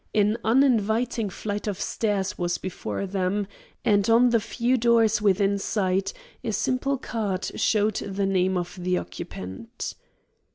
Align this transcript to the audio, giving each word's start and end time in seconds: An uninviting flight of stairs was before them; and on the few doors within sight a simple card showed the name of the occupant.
An 0.15 0.35
uninviting 0.43 1.29
flight 1.29 1.67
of 1.67 1.79
stairs 1.79 2.35
was 2.35 2.57
before 2.57 3.05
them; 3.05 3.45
and 3.85 4.09
on 4.09 4.31
the 4.31 4.39
few 4.39 4.75
doors 4.75 5.21
within 5.21 5.59
sight 5.59 6.11
a 6.43 6.51
simple 6.53 6.97
card 6.97 7.45
showed 7.55 7.97
the 7.97 8.25
name 8.25 8.57
of 8.57 8.79
the 8.83 8.97
occupant. 8.97 9.93